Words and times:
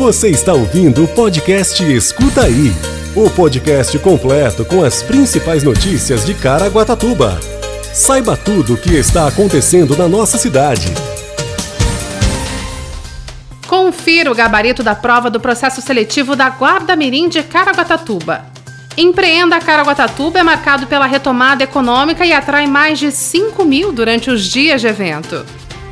Você 0.00 0.30
está 0.30 0.54
ouvindo 0.54 1.04
o 1.04 1.08
podcast 1.08 1.84
Escuta 1.84 2.44
Aí 2.44 2.72
o 3.14 3.28
podcast 3.28 3.98
completo 3.98 4.64
com 4.64 4.82
as 4.82 5.02
principais 5.02 5.62
notícias 5.62 6.24
de 6.24 6.32
Caraguatatuba. 6.32 7.38
Saiba 7.92 8.34
tudo 8.34 8.72
o 8.72 8.76
que 8.78 8.94
está 8.94 9.28
acontecendo 9.28 9.94
na 9.94 10.08
nossa 10.08 10.38
cidade. 10.38 10.86
Confira 13.68 14.32
o 14.32 14.34
gabarito 14.34 14.82
da 14.82 14.94
prova 14.94 15.28
do 15.28 15.38
processo 15.38 15.82
seletivo 15.82 16.34
da 16.34 16.48
Guarda 16.48 16.96
Mirim 16.96 17.28
de 17.28 17.42
Caraguatatuba. 17.42 18.46
Empreenda 18.96 19.60
Caraguatatuba 19.60 20.38
é 20.38 20.42
marcado 20.42 20.86
pela 20.86 21.04
retomada 21.04 21.62
econômica 21.62 22.24
e 22.24 22.32
atrai 22.32 22.66
mais 22.66 22.98
de 22.98 23.12
5 23.12 23.62
mil 23.66 23.92
durante 23.92 24.30
os 24.30 24.46
dias 24.46 24.80
de 24.80 24.86
evento. 24.86 25.44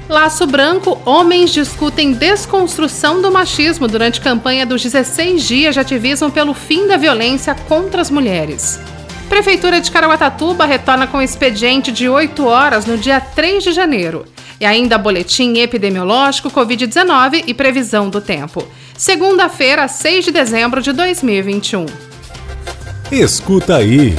Laço 0.08 0.46
Branco, 0.46 0.98
homens 1.04 1.50
discutem 1.50 2.12
desconstrução 2.12 3.20
do 3.20 3.30
machismo 3.30 3.86
durante 3.86 4.22
campanha 4.22 4.64
dos 4.64 4.82
16 4.82 5.46
dias 5.46 5.74
de 5.74 5.80
ativismo 5.80 6.30
pelo 6.30 6.54
fim 6.54 6.86
da 6.86 6.96
violência 6.96 7.54
contra 7.54 8.00
as 8.00 8.10
mulheres. 8.10 8.80
Prefeitura 9.28 9.82
de 9.82 9.90
Caraguatatuba 9.90 10.64
retorna 10.64 11.06
com 11.06 11.20
expediente 11.20 11.92
de 11.92 12.08
8 12.08 12.42
horas 12.46 12.86
no 12.86 12.96
dia 12.96 13.20
3 13.20 13.62
de 13.62 13.72
janeiro. 13.72 14.24
E 14.58 14.64
ainda 14.64 14.96
boletim 14.96 15.58
epidemiológico 15.58 16.50
Covid-19 16.50 17.44
e 17.46 17.52
previsão 17.52 18.08
do 18.08 18.22
tempo. 18.22 18.66
Segunda-feira, 18.96 19.86
6 19.86 20.24
de 20.24 20.32
dezembro 20.32 20.80
de 20.80 20.92
2021. 20.92 21.84
Escuta 23.12 23.76
aí. 23.76 24.16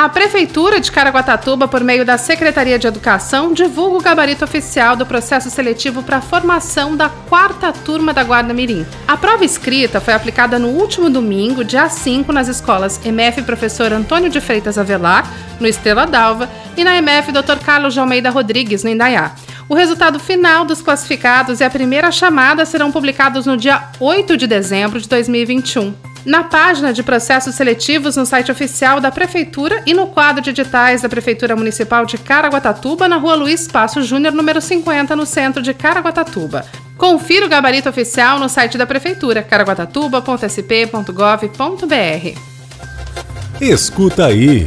A 0.00 0.08
Prefeitura 0.08 0.80
de 0.80 0.90
Caraguatatuba, 0.90 1.68
por 1.68 1.84
meio 1.84 2.06
da 2.06 2.16
Secretaria 2.16 2.78
de 2.78 2.86
Educação, 2.86 3.52
divulga 3.52 3.98
o 3.98 4.00
gabarito 4.00 4.42
oficial 4.42 4.96
do 4.96 5.04
processo 5.04 5.50
seletivo 5.50 6.02
para 6.02 6.16
a 6.16 6.22
formação 6.22 6.96
da 6.96 7.10
quarta 7.10 7.70
turma 7.70 8.14
da 8.14 8.24
Guarda 8.24 8.54
Mirim. 8.54 8.86
A 9.06 9.18
prova 9.18 9.44
escrita 9.44 10.00
foi 10.00 10.14
aplicada 10.14 10.58
no 10.58 10.68
último 10.68 11.10
domingo, 11.10 11.62
dia 11.62 11.86
5, 11.86 12.32
nas 12.32 12.48
escolas 12.48 12.98
MF 13.04 13.42
Professor 13.42 13.92
Antônio 13.92 14.30
de 14.30 14.40
Freitas 14.40 14.78
Avelar, 14.78 15.30
no 15.60 15.66
Estrela 15.66 16.06
d'Alva, 16.06 16.48
e 16.78 16.82
na 16.82 16.96
MF 16.96 17.30
Dr. 17.30 17.58
Carlos 17.62 17.92
de 17.92 18.00
Almeida 18.00 18.30
Rodrigues, 18.30 18.82
no 18.82 18.88
Indaiá. 18.88 19.34
O 19.68 19.74
resultado 19.74 20.18
final 20.18 20.64
dos 20.64 20.80
classificados 20.80 21.60
e 21.60 21.64
a 21.64 21.68
primeira 21.68 22.10
chamada 22.10 22.64
serão 22.64 22.90
publicados 22.90 23.44
no 23.44 23.54
dia 23.54 23.82
8 24.00 24.34
de 24.38 24.46
dezembro 24.46 24.98
de 24.98 25.06
2021 25.06 26.09
na 26.24 26.44
página 26.44 26.92
de 26.92 27.02
processos 27.02 27.54
seletivos 27.54 28.16
no 28.16 28.26
site 28.26 28.52
oficial 28.52 29.00
da 29.00 29.10
Prefeitura 29.10 29.82
e 29.86 29.94
no 29.94 30.08
quadro 30.08 30.42
de 30.42 30.50
editais 30.50 31.00
da 31.02 31.08
Prefeitura 31.08 31.56
Municipal 31.56 32.06
de 32.06 32.18
Caraguatatuba, 32.18 33.08
na 33.08 33.16
rua 33.16 33.34
Luiz 33.34 33.66
Passo 33.66 34.02
Júnior, 34.02 34.32
número 34.32 34.60
50, 34.60 35.16
no 35.16 35.26
centro 35.26 35.62
de 35.62 35.72
Caraguatatuba. 35.72 36.64
Confira 36.96 37.46
o 37.46 37.48
gabarito 37.48 37.88
oficial 37.88 38.38
no 38.38 38.48
site 38.48 38.76
da 38.76 38.86
Prefeitura, 38.86 39.42
caraguatatuba.sp.gov.br. 39.42 42.38
Escuta 43.60 44.26
aí. 44.26 44.64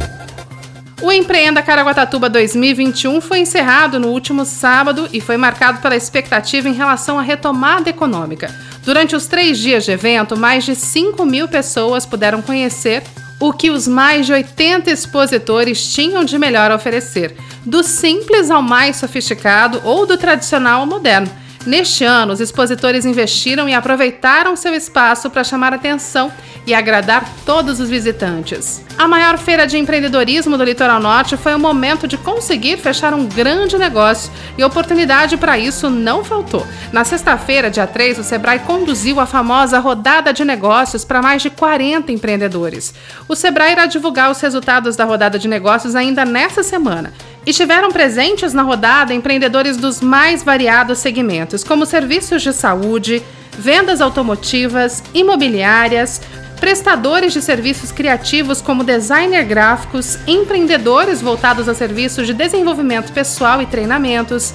O 1.04 1.12
Empreenda 1.12 1.62
Caraguatatuba 1.62 2.30
2021 2.30 3.20
foi 3.20 3.40
encerrado 3.40 4.00
no 4.00 4.08
último 4.08 4.46
sábado 4.46 5.06
e 5.12 5.20
foi 5.20 5.36
marcado 5.36 5.82
pela 5.82 5.94
expectativa 5.94 6.66
em 6.66 6.72
relação 6.72 7.18
à 7.18 7.22
retomada 7.22 7.90
econômica. 7.90 8.50
Durante 8.82 9.14
os 9.14 9.26
três 9.26 9.58
dias 9.58 9.84
de 9.84 9.90
evento, 9.90 10.34
mais 10.34 10.64
de 10.64 10.74
5 10.74 11.26
mil 11.26 11.46
pessoas 11.46 12.06
puderam 12.06 12.40
conhecer 12.40 13.02
o 13.38 13.52
que 13.52 13.68
os 13.68 13.86
mais 13.86 14.24
de 14.24 14.32
80 14.32 14.90
expositores 14.90 15.92
tinham 15.92 16.24
de 16.24 16.38
melhor 16.38 16.70
a 16.70 16.76
oferecer, 16.76 17.36
do 17.66 17.84
simples 17.84 18.50
ao 18.50 18.62
mais 18.62 18.96
sofisticado 18.96 19.82
ou 19.84 20.06
do 20.06 20.16
tradicional 20.16 20.80
ao 20.80 20.86
moderno. 20.86 21.30
Neste 21.66 22.04
ano, 22.04 22.32
os 22.32 22.40
expositores 22.40 23.06
investiram 23.06 23.68
e 23.68 23.74
aproveitaram 23.74 24.54
seu 24.54 24.74
espaço 24.74 25.30
para 25.30 25.42
chamar 25.42 25.72
atenção 25.72 26.30
e 26.66 26.74
agradar 26.74 27.28
todos 27.44 27.80
os 27.80 27.88
visitantes. 27.88 28.82
A 28.96 29.08
maior 29.08 29.36
feira 29.38 29.66
de 29.66 29.76
empreendedorismo 29.76 30.56
do 30.56 30.64
Litoral 30.64 31.00
Norte 31.00 31.36
foi 31.36 31.54
o 31.54 31.58
momento 31.58 32.06
de 32.06 32.16
conseguir 32.16 32.76
fechar 32.78 33.12
um 33.12 33.26
grande 33.26 33.76
negócio 33.76 34.30
e 34.56 34.64
oportunidade 34.64 35.36
para 35.36 35.58
isso 35.58 35.90
não 35.90 36.22
faltou. 36.22 36.66
Na 36.92 37.04
sexta-feira, 37.04 37.70
dia 37.70 37.86
3, 37.86 38.18
o 38.18 38.24
Sebrae 38.24 38.60
conduziu 38.60 39.18
a 39.18 39.26
famosa 39.26 39.78
rodada 39.78 40.32
de 40.32 40.44
negócios 40.44 41.04
para 41.04 41.20
mais 41.20 41.42
de 41.42 41.50
40 41.50 42.12
empreendedores. 42.12 42.94
O 43.28 43.34
Sebrae 43.34 43.72
irá 43.72 43.86
divulgar 43.86 44.30
os 44.30 44.40
resultados 44.40 44.96
da 44.96 45.04
rodada 45.04 45.38
de 45.38 45.48
negócios 45.48 45.94
ainda 45.94 46.24
nesta 46.24 46.62
semana. 46.62 47.12
Estiveram 47.46 47.92
presentes 47.92 48.54
na 48.54 48.62
rodada 48.62 49.12
empreendedores 49.12 49.76
dos 49.76 50.00
mais 50.00 50.42
variados 50.42 50.98
segmentos, 50.98 51.62
como 51.62 51.84
serviços 51.84 52.40
de 52.40 52.54
saúde, 52.54 53.22
vendas 53.58 54.00
automotivas, 54.00 55.02
imobiliárias, 55.12 56.22
prestadores 56.58 57.34
de 57.34 57.42
serviços 57.42 57.92
criativos 57.92 58.62
como 58.62 58.82
designer 58.82 59.44
gráficos, 59.44 60.18
empreendedores 60.26 61.20
voltados 61.20 61.68
a 61.68 61.74
serviços 61.74 62.26
de 62.26 62.32
desenvolvimento 62.32 63.12
pessoal 63.12 63.60
e 63.60 63.66
treinamentos, 63.66 64.54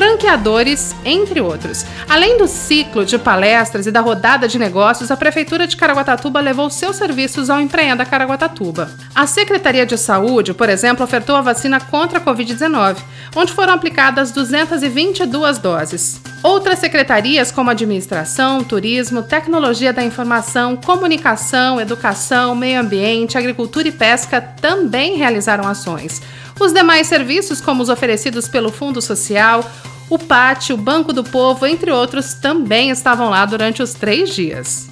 franqueadores, 0.00 0.96
entre 1.04 1.42
outros. 1.42 1.84
Além 2.08 2.38
do 2.38 2.48
ciclo 2.48 3.04
de 3.04 3.18
palestras 3.18 3.86
e 3.86 3.90
da 3.90 4.00
rodada 4.00 4.48
de 4.48 4.58
negócios, 4.58 5.10
a 5.10 5.16
Prefeitura 5.16 5.66
de 5.66 5.76
Caraguatatuba 5.76 6.40
levou 6.40 6.70
seus 6.70 6.96
serviços 6.96 7.50
ao 7.50 7.60
Empreenda 7.60 8.06
Caraguatatuba. 8.06 8.90
A 9.14 9.26
Secretaria 9.26 9.84
de 9.84 9.98
Saúde, 9.98 10.54
por 10.54 10.70
exemplo, 10.70 11.04
ofertou 11.04 11.36
a 11.36 11.42
vacina 11.42 11.78
contra 11.78 12.18
a 12.18 12.22
Covid-19, 12.22 12.96
onde 13.36 13.52
foram 13.52 13.74
aplicadas 13.74 14.32
222 14.32 15.58
doses. 15.58 16.18
Outras 16.42 16.78
secretarias, 16.78 17.52
como 17.52 17.68
Administração, 17.68 18.64
Turismo, 18.64 19.22
Tecnologia 19.22 19.92
da 19.92 20.02
Informação, 20.02 20.76
Comunicação, 20.76 21.78
Educação, 21.78 22.54
Meio 22.54 22.80
Ambiente, 22.80 23.36
Agricultura 23.36 23.88
e 23.88 23.92
Pesca, 23.92 24.40
também 24.40 25.18
realizaram 25.18 25.68
ações. 25.68 26.22
Os 26.60 26.74
demais 26.74 27.06
serviços, 27.06 27.58
como 27.58 27.82
os 27.82 27.88
oferecidos 27.88 28.46
pelo 28.46 28.70
Fundo 28.70 29.00
Social, 29.00 29.64
o 30.10 30.18
PAT, 30.18 30.70
o 30.70 30.76
Banco 30.76 31.12
do 31.12 31.22
Povo, 31.22 31.64
entre 31.64 31.92
outros, 31.92 32.34
também 32.34 32.90
estavam 32.90 33.30
lá 33.30 33.46
durante 33.46 33.80
os 33.80 33.94
três 33.94 34.34
dias. 34.34 34.90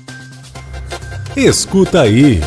Escuta 1.37 2.03
aí. 2.03 2.41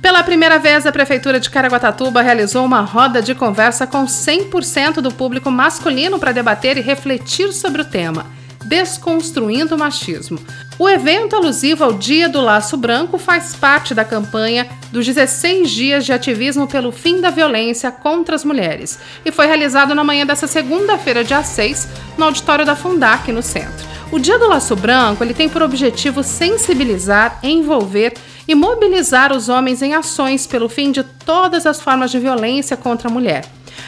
Pela 0.00 0.24
primeira 0.24 0.58
vez, 0.58 0.84
a 0.84 0.90
Prefeitura 0.90 1.38
de 1.38 1.48
Caraguatatuba 1.48 2.22
realizou 2.22 2.64
uma 2.64 2.80
roda 2.80 3.22
de 3.22 3.34
conversa 3.34 3.86
com 3.86 4.04
100% 4.04 4.94
do 4.94 5.12
público 5.12 5.50
masculino 5.50 6.18
para 6.18 6.32
debater 6.32 6.76
e 6.76 6.80
refletir 6.80 7.52
sobre 7.52 7.82
o 7.82 7.84
tema. 7.84 8.26
Desconstruindo 8.64 9.74
o 9.74 9.78
Machismo. 9.78 10.38
O 10.78 10.88
evento 10.88 11.36
alusivo 11.36 11.84
ao 11.84 11.92
Dia 11.92 12.28
do 12.28 12.40
Laço 12.40 12.76
Branco 12.76 13.18
faz 13.18 13.54
parte 13.54 13.94
da 13.94 14.04
campanha 14.04 14.68
dos 14.90 15.06
16 15.06 15.70
dias 15.70 16.04
de 16.04 16.12
ativismo 16.12 16.66
pelo 16.66 16.90
fim 16.90 17.20
da 17.20 17.30
violência 17.30 17.90
contra 17.90 18.34
as 18.34 18.44
mulheres 18.44 18.98
e 19.24 19.30
foi 19.30 19.46
realizado 19.46 19.94
na 19.94 20.02
manhã 20.02 20.26
dessa 20.26 20.46
segunda-feira, 20.46 21.22
dia 21.22 21.42
6, 21.42 21.88
no 22.16 22.24
auditório 22.24 22.64
da 22.64 22.74
Fundac, 22.74 23.30
no 23.30 23.42
centro. 23.42 23.86
O 24.10 24.18
Dia 24.18 24.38
do 24.38 24.48
Laço 24.48 24.76
Branco 24.76 25.24
ele 25.24 25.32
tem 25.32 25.48
por 25.48 25.62
objetivo 25.62 26.22
sensibilizar, 26.22 27.38
envolver 27.42 28.12
e 28.46 28.54
mobilizar 28.54 29.32
os 29.32 29.48
homens 29.48 29.80
em 29.80 29.94
ações 29.94 30.46
pelo 30.46 30.68
fim 30.68 30.92
de 30.92 31.02
todas 31.02 31.64
as 31.64 31.80
formas 31.80 32.10
de 32.10 32.18
violência 32.18 32.76
contra 32.76 33.08
a 33.08 33.12
mulher. 33.12 33.44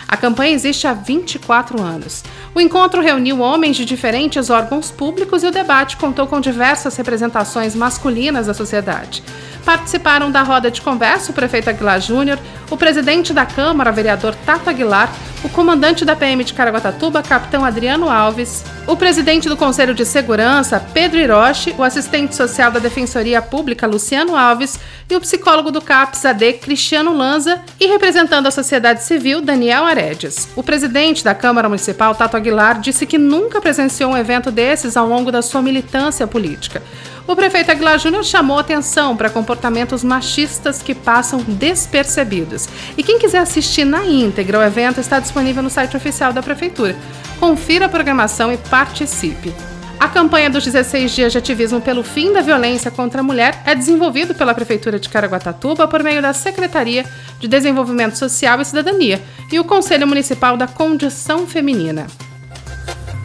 A 0.07 0.17
campanha 0.17 0.53
existe 0.53 0.87
há 0.87 0.93
24 0.93 1.81
anos. 1.81 2.25
O 2.55 2.61
encontro 2.61 3.03
reuniu 3.03 3.41
homens 3.41 3.77
de 3.77 3.85
diferentes 3.85 4.51
órgãos 4.51 4.91
públicos 4.91 5.43
e 5.43 5.47
o 5.47 5.51
debate 5.51 5.97
contou 5.97 6.27
com 6.27 6.41
diversas 6.41 6.97
representações 6.97 7.75
masculinas 7.75 8.47
da 8.47 8.55
sociedade. 8.55 9.23
Participaram 9.65 10.31
da 10.31 10.43
roda 10.43 10.71
de 10.71 10.83
conversa 10.83 11.31
o 11.31 11.35
prefeito 11.35 11.71
Aguilar 11.71 12.01
Júnior, 12.01 12.39
o 12.71 12.77
presidente 12.77 13.33
da 13.33 13.47
Câmara, 13.47 13.91
vereador 13.91 14.35
Tato 14.45 14.69
Aguilar, 14.69 15.11
o 15.43 15.49
comandante 15.49 16.05
da 16.05 16.17
PM 16.17 16.43
de 16.43 16.55
Caraguatatuba, 16.55 17.23
capitão 17.23 17.65
Adriano 17.65 18.09
Alves, 18.11 18.65
o 18.87 18.97
presidente 18.97 19.49
do 19.49 19.57
Conselho 19.57 19.95
de 19.95 20.05
Segurança, 20.05 20.81
Pedro 20.93 21.19
Hiroshi, 21.19 21.75
o 21.79 21.83
assistente 21.83 22.35
social 22.35 22.71
da 22.71 22.79
Defensoria 22.79 23.41
Pública, 23.41 23.87
Luciano 23.87 24.37
Alves, 24.37 24.79
e 25.09 25.15
o 25.15 25.21
psicólogo 25.21 25.71
do 25.71 25.83
CAPS 25.83 26.25
AD, 26.25 26.55
Cristiano 26.55 27.15
Lanza, 27.15 27.61
e 27.79 27.87
representando 27.87 28.47
a 28.47 28.51
sociedade 28.51 29.03
civil, 29.03 29.43
Daniel 29.43 29.85
Aredes. 29.85 30.49
O 30.57 30.63
presidente 30.63 31.23
da 31.23 31.35
Câmara 31.35 31.69
Municipal, 31.69 32.15
Tato 32.15 32.37
Aguilar, 32.37 32.81
disse 32.81 33.05
que 33.05 33.19
nunca 33.19 33.61
presenciou 33.61 34.13
um 34.13 34.17
evento 34.17 34.51
desses 34.51 34.97
ao 34.97 35.07
longo 35.07 35.31
da 35.31 35.43
sua 35.43 35.61
militância 35.61 36.27
política. 36.27 36.83
O 37.27 37.35
prefeito 37.35 37.71
Aguilar 37.71 37.99
Júnior 37.99 38.23
chamou 38.23 38.59
atenção 38.59 39.17
para 39.17 39.31
comportamentos 39.31 40.05
machistas 40.05 40.83
que 40.83 40.95
passam 40.95 41.41
despercebidos. 41.41 42.69
E 42.99 43.03
quem 43.03 43.19
quiser 43.19 43.39
assistir 43.39 43.85
na 43.85 44.05
íntegra 44.05 44.59
o 44.59 44.63
evento 44.63 45.01
está 45.01 45.19
disponível 45.19 45.63
no 45.63 45.71
site 45.71 45.97
oficial 45.97 46.35
da 46.35 46.43
prefeitura. 46.43 46.95
Confira 47.41 47.87
a 47.87 47.89
programação 47.89 48.53
e 48.53 48.59
participe. 48.59 49.55
A 49.99 50.09
campanha 50.09 50.51
dos 50.51 50.65
16 50.65 51.13
dias 51.13 51.33
de 51.33 51.39
ativismo 51.39 51.81
pelo 51.81 52.03
fim 52.03 52.31
da 52.31 52.43
violência 52.43 52.91
contra 52.91 53.21
a 53.21 53.25
mulher 53.25 53.63
é 53.65 53.75
desenvolvido 53.75 54.35
pela 54.35 54.53
Prefeitura 54.53 54.99
de 54.99 55.09
Caraguatatuba 55.09 55.89
por 55.89 56.03
meio 56.03 56.21
da 56.21 56.35
Secretaria 56.35 57.07
de 57.41 57.49
Desenvolvimento 57.49 58.19
Social 58.19 58.61
e 58.61 58.65
Cidadania 58.67 59.23
e 59.51 59.59
o 59.59 59.65
Conselho 59.65 60.07
Municipal 60.07 60.59
da 60.59 60.67
Condição 60.67 61.47
Feminina. 61.47 62.07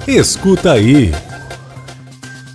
Escuta 0.08 0.72
aí. 0.72 1.12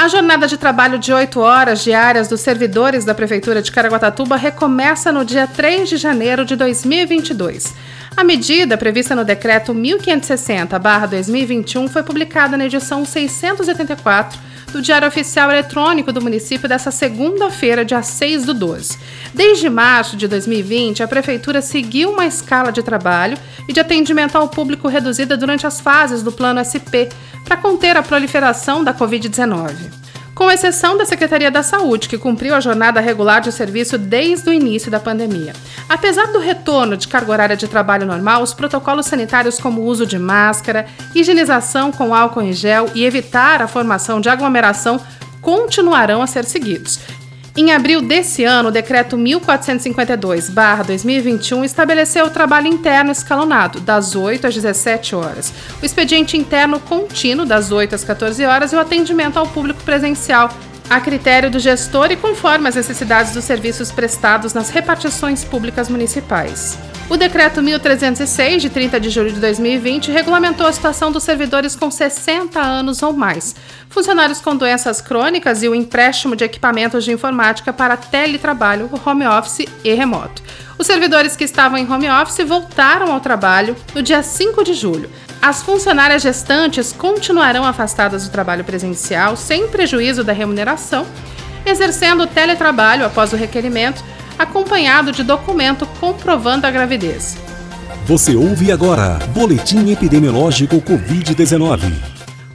A 0.04 0.08
jornada 0.08 0.46
de 0.46 0.58
trabalho 0.58 0.98
de 0.98 1.14
8 1.14 1.40
horas 1.40 1.82
diárias 1.82 2.28
dos 2.28 2.42
servidores 2.42 3.06
da 3.06 3.14
Prefeitura 3.14 3.62
de 3.62 3.72
Caraguatatuba 3.72 4.36
recomeça 4.36 5.10
no 5.10 5.24
dia 5.24 5.46
3 5.46 5.88
de 5.88 5.96
janeiro 5.96 6.44
de 6.44 6.56
2022. 6.56 7.74
A 8.14 8.22
medida, 8.22 8.76
prevista 8.76 9.16
no 9.16 9.24
Decreto 9.24 9.72
1560-2021, 9.72 11.88
foi 11.88 12.02
publicada 12.02 12.54
na 12.54 12.66
edição 12.66 13.02
684 13.02 14.38
do 14.74 14.82
Diário 14.82 15.06
Oficial 15.06 15.50
Eletrônico 15.50 16.12
do 16.12 16.20
município 16.20 16.68
dessa 16.68 16.90
segunda-feira, 16.90 17.84
dia 17.84 18.02
6 18.02 18.44
do 18.44 18.52
12. 18.52 18.98
Desde 19.32 19.70
março 19.70 20.16
de 20.16 20.26
2020, 20.26 21.00
a 21.00 21.06
Prefeitura 21.06 21.62
seguiu 21.62 22.10
uma 22.10 22.26
escala 22.26 22.72
de 22.72 22.82
trabalho 22.82 23.38
e 23.68 23.72
de 23.72 23.78
atendimento 23.78 24.36
ao 24.36 24.48
público 24.48 24.88
reduzida 24.88 25.36
durante 25.36 25.64
as 25.64 25.80
fases 25.80 26.24
do 26.24 26.32
Plano 26.32 26.58
SP 26.58 27.06
para 27.44 27.56
conter 27.56 27.96
a 27.96 28.02
proliferação 28.02 28.82
da 28.82 28.92
Covid-19 28.92 30.04
com 30.34 30.50
exceção 30.50 30.98
da 30.98 31.06
Secretaria 31.06 31.50
da 31.50 31.62
Saúde, 31.62 32.08
que 32.08 32.18
cumpriu 32.18 32.54
a 32.54 32.60
jornada 32.60 33.00
regular 33.00 33.40
de 33.40 33.52
serviço 33.52 33.96
desde 33.96 34.50
o 34.50 34.52
início 34.52 34.90
da 34.90 34.98
pandemia. 34.98 35.52
Apesar 35.88 36.26
do 36.32 36.38
retorno 36.38 36.96
de 36.96 37.06
carga 37.06 37.30
horária 37.30 37.56
de 37.56 37.68
trabalho 37.68 38.06
normal, 38.06 38.42
os 38.42 38.52
protocolos 38.52 39.06
sanitários 39.06 39.58
como 39.58 39.80
o 39.80 39.84
uso 39.84 40.06
de 40.06 40.18
máscara, 40.18 40.86
higienização 41.14 41.92
com 41.92 42.14
álcool 42.14 42.42
em 42.42 42.52
gel 42.52 42.90
e 42.94 43.04
evitar 43.04 43.62
a 43.62 43.68
formação 43.68 44.20
de 44.20 44.28
aglomeração 44.28 45.00
continuarão 45.40 46.22
a 46.22 46.26
ser 46.26 46.44
seguidos. 46.44 46.98
Em 47.56 47.70
abril 47.70 48.02
desse 48.02 48.42
ano, 48.42 48.68
o 48.68 48.72
decreto 48.72 49.16
1452/2021 49.16 51.64
estabeleceu 51.64 52.26
o 52.26 52.30
trabalho 52.30 52.66
interno 52.66 53.12
escalonado, 53.12 53.78
das 53.78 54.16
8 54.16 54.48
às 54.48 54.54
17 54.54 55.14
horas, 55.14 55.54
o 55.80 55.86
expediente 55.86 56.36
interno 56.36 56.80
contínuo, 56.80 57.46
das 57.46 57.70
8 57.70 57.94
às 57.94 58.02
14 58.02 58.44
horas, 58.44 58.72
e 58.72 58.76
o 58.76 58.80
atendimento 58.80 59.38
ao 59.38 59.46
público 59.46 59.80
presencial, 59.84 60.50
a 60.94 61.00
critério 61.00 61.50
do 61.50 61.58
gestor 61.58 62.12
e 62.12 62.16
conforme 62.16 62.68
as 62.68 62.76
necessidades 62.76 63.32
dos 63.32 63.42
serviços 63.42 63.90
prestados 63.90 64.54
nas 64.54 64.70
repartições 64.70 65.44
públicas 65.44 65.88
municipais. 65.88 66.78
O 67.10 67.16
decreto 67.16 67.60
1306, 67.60 68.62
de 68.62 68.70
30 68.70 69.00
de 69.00 69.10
julho 69.10 69.32
de 69.32 69.40
2020, 69.40 70.12
regulamentou 70.12 70.64
a 70.64 70.72
situação 70.72 71.10
dos 71.10 71.24
servidores 71.24 71.74
com 71.74 71.90
60 71.90 72.60
anos 72.60 73.02
ou 73.02 73.12
mais, 73.12 73.56
funcionários 73.90 74.40
com 74.40 74.56
doenças 74.56 75.00
crônicas 75.00 75.64
e 75.64 75.68
o 75.68 75.74
empréstimo 75.74 76.36
de 76.36 76.44
equipamentos 76.44 77.04
de 77.04 77.10
informática 77.10 77.72
para 77.72 77.96
teletrabalho, 77.96 78.88
home 79.04 79.26
office 79.26 79.66
e 79.82 79.92
remoto. 79.92 80.42
Os 80.78 80.86
servidores 80.86 81.36
que 81.36 81.44
estavam 81.44 81.76
em 81.76 81.90
home 81.90 82.08
office 82.08 82.46
voltaram 82.46 83.12
ao 83.12 83.20
trabalho 83.20 83.76
no 83.94 84.02
dia 84.02 84.22
5 84.22 84.62
de 84.64 84.74
julho. 84.74 85.10
As 85.44 85.62
funcionárias 85.62 86.22
gestantes 86.22 86.90
continuarão 86.90 87.66
afastadas 87.66 88.24
do 88.24 88.30
trabalho 88.30 88.64
presencial 88.64 89.36
sem 89.36 89.68
prejuízo 89.68 90.24
da 90.24 90.32
remuneração, 90.32 91.06
exercendo 91.66 92.26
teletrabalho 92.26 93.04
após 93.04 93.30
o 93.34 93.36
requerimento 93.36 94.02
acompanhado 94.38 95.12
de 95.12 95.22
documento 95.22 95.86
comprovando 96.00 96.66
a 96.66 96.70
gravidez. 96.70 97.36
Você 98.06 98.34
ouve 98.34 98.72
agora 98.72 99.18
Boletim 99.34 99.92
Epidemiológico 99.92 100.76
Covid-19. 100.76 101.92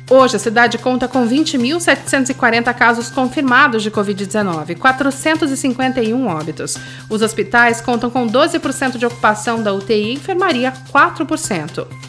Hoje, 0.09 0.37
a 0.37 0.39
cidade 0.39 0.79
conta 0.79 1.07
com 1.07 1.29
20.740 1.29 2.73
casos 2.73 3.11
confirmados 3.11 3.83
de 3.83 3.91
Covid-19, 3.91 4.75
451 4.79 6.25
óbitos. 6.25 6.75
Os 7.07 7.21
hospitais 7.21 7.81
contam 7.81 8.09
com 8.09 8.27
12% 8.27 8.97
de 8.97 9.05
ocupação 9.05 9.61
da 9.61 9.71
UTI 9.71 10.09
e 10.09 10.13
enfermaria 10.13 10.73
4%. 10.91 12.08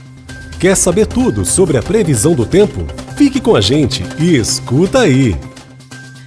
Quer 0.61 0.77
saber 0.77 1.07
tudo 1.07 1.43
sobre 1.43 1.79
a 1.79 1.83
previsão 1.83 2.35
do 2.35 2.45
tempo? 2.45 2.87
Fique 3.17 3.41
com 3.41 3.57
a 3.57 3.63
gente 3.63 4.05
e 4.19 4.37
escuta 4.37 5.01
aí! 5.01 5.35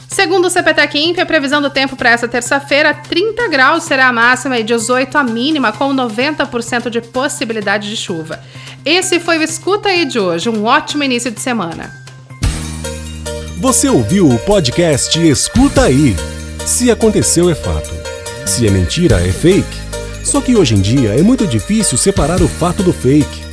Segundo 0.07 0.45
o 0.45 0.49
CPTEC 0.49 0.97
Imp, 0.97 1.19
a 1.19 1.25
previsão 1.25 1.61
do 1.61 1.69
tempo 1.69 1.95
para 1.95 2.09
essa 2.09 2.27
terça-feira, 2.27 2.95
30 2.95 3.47
graus 3.47 3.83
será 3.83 4.07
a 4.07 4.13
máxima 4.13 4.57
e 4.57 4.63
18 4.63 5.15
a 5.19 5.23
mínima, 5.23 5.71
com 5.71 5.93
90% 5.93 6.89
de 6.89 6.99
possibilidade 6.99 7.87
de 7.87 7.95
chuva. 7.95 8.39
Esse 8.83 9.19
foi 9.19 9.37
o 9.37 9.43
Escuta 9.43 9.89
aí 9.89 10.03
de 10.03 10.17
hoje. 10.17 10.49
Um 10.49 10.65
ótimo 10.65 11.03
início 11.03 11.29
de 11.29 11.39
semana. 11.39 11.93
Você 13.59 13.87
ouviu 13.87 14.27
o 14.27 14.39
podcast 14.39 15.15
Escuta 15.29 15.83
aí. 15.83 16.15
Se 16.65 16.89
aconteceu, 16.89 17.51
é 17.51 17.55
fato. 17.55 17.91
Se 18.47 18.65
é 18.65 18.71
mentira, 18.71 19.21
é 19.21 19.31
fake. 19.31 19.77
Só 20.23 20.41
que 20.41 20.55
hoje 20.55 20.73
em 20.73 20.81
dia 20.81 21.09
é 21.19 21.21
muito 21.21 21.45
difícil 21.45 21.99
separar 21.99 22.41
o 22.41 22.47
fato 22.47 22.81
do 22.81 22.91
fake, 22.91 23.52